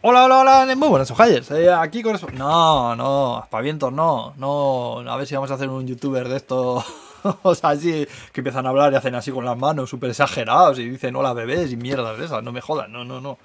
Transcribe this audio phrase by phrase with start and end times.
[0.00, 1.50] Hola, hola, hola, muy buenas ojalles.
[1.50, 2.28] Eh, aquí con eso.
[2.32, 5.00] No, no, aspavientos no, no.
[5.00, 6.84] A ver si vamos a hacer un youtuber de esto.
[7.42, 10.78] o sea, así que empiezan a hablar y hacen así con las manos, súper exagerados
[10.78, 12.44] y dicen hola bebés y mierdas de esas.
[12.44, 13.38] No me jodan, no, no, no.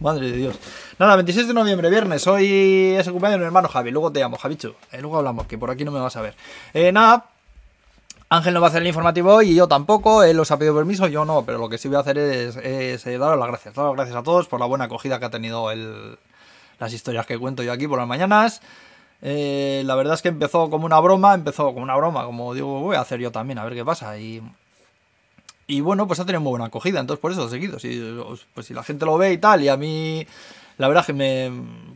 [0.00, 0.58] Madre de Dios.
[0.98, 2.26] Nada, 26 de noviembre, viernes.
[2.26, 3.90] Hoy es el cumpleaños de mi hermano Javi.
[3.90, 4.74] Luego te llamo, Javichu.
[4.90, 6.34] Eh, luego hablamos, que por aquí no me vas a ver.
[6.72, 7.26] Eh, nada,
[8.30, 11.06] Ángel no va a hacer el informativo y yo tampoco, él os ha pedido permiso,
[11.06, 13.74] yo no, pero lo que sí voy a hacer es, es eh, daros las gracias.
[13.74, 15.70] Daros las gracias a todos por la buena acogida que ha tenido
[16.78, 18.60] las historias que cuento yo aquí por las mañanas.
[19.22, 22.80] Eh, la verdad es que empezó como una broma, empezó como una broma, como digo,
[22.80, 24.18] voy a hacer yo también, a ver qué pasa.
[24.18, 24.42] Y,
[25.66, 27.78] y bueno, pues ha tenido muy buena acogida, entonces por eso seguido.
[27.78, 27.98] Si,
[28.52, 30.26] pues si la gente lo ve y tal, y a mí
[30.78, 31.50] la verdad que me,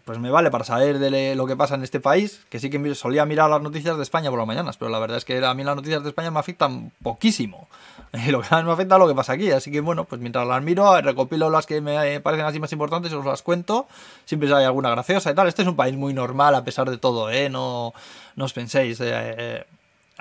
[0.04, 2.95] pues me vale para saber de lo que pasa en este país, que sí que
[2.96, 5.54] solía mirar las noticias de España por las mañanas, pero la verdad es que a
[5.54, 7.68] mí las noticias de España me afectan poquísimo.
[8.28, 10.46] lo que más me afecta es lo que pasa aquí, así que bueno, pues mientras
[10.46, 13.87] las miro, recopilo las que me parecen así más importantes, os las cuento,
[14.24, 15.46] siempre hay alguna graciosa y tal.
[15.46, 17.48] Este es un país muy normal a pesar de todo, ¿eh?
[17.48, 17.95] No,
[18.35, 19.64] no os penséis, eh, eh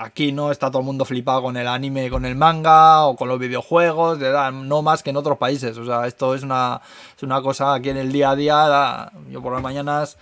[0.03, 3.27] Aquí no está todo el mundo flipado con el anime, con el manga o con
[3.27, 4.17] los videojuegos,
[4.51, 5.77] no más que en otros países.
[5.77, 6.81] O sea, esto es una,
[7.15, 9.11] es una cosa aquí en el día a día.
[9.29, 10.17] Yo por las mañanas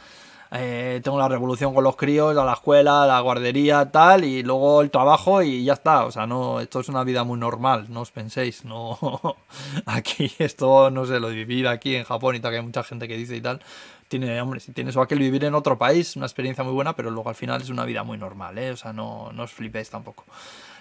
[0.52, 4.82] eh, tengo la revolución con los críos, a la escuela, la guardería, tal, y luego
[4.82, 6.04] el trabajo y ya está.
[6.04, 8.66] O sea, no, esto es una vida muy normal, no os penséis.
[8.66, 8.98] No,
[9.86, 12.84] aquí esto, no sé, lo de vivir aquí en Japón y tal, que hay mucha
[12.84, 13.62] gente que dice y tal
[14.10, 17.12] tiene, hombre, si tienes o aquel vivir en otro país, una experiencia muy buena, pero
[17.12, 18.72] luego al final es una vida muy normal, ¿eh?
[18.72, 20.26] O sea, no, no os flipéis tampoco.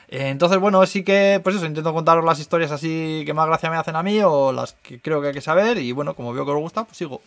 [0.08, 3.70] Eh, entonces, bueno, sí que, pues eso, intento contaros las historias así que más gracia
[3.70, 6.32] me hacen a mí o las que creo que hay que saber y bueno, como
[6.32, 7.20] veo que os gusta, pues sigo.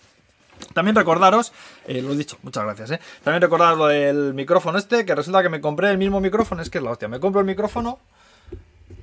[0.73, 1.53] También recordaros,
[1.87, 2.99] eh, lo he dicho, muchas gracias, ¿eh?
[3.23, 6.69] También recordaros lo del micrófono este, que resulta que me compré el mismo micrófono, es
[6.69, 7.99] que es la hostia, me compro el micrófono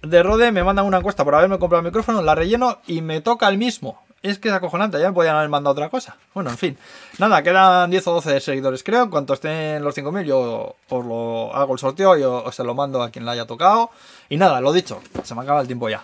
[0.03, 3.21] de Rode, me mandan una encuesta por haberme comprado el micrófono, la relleno y me
[3.21, 6.17] toca el mismo es que es acojonante, ya me podían haber mandado otra cosa.
[6.35, 6.79] Bueno, en fin.
[7.19, 9.05] Nada, quedan 10 o 12 seguidores, creo.
[9.05, 12.75] En cuanto estén los 5.000, yo os lo hago el sorteo y os, se lo
[12.75, 13.91] mando a quien le haya tocado.
[14.29, 16.03] Y nada, lo dicho, se me acaba el tiempo ya.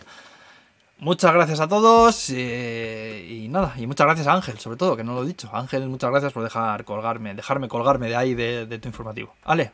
[0.99, 5.03] Muchas gracias a todos eh, y nada, y muchas gracias a Ángel, sobre todo, que
[5.03, 5.51] no lo he dicho.
[5.53, 9.35] Ángel, muchas gracias por dejar colgarme, dejarme colgarme de ahí de, de tu informativo.
[9.45, 9.73] Vale,